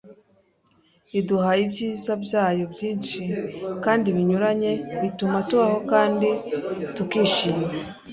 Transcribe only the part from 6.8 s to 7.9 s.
tukishima.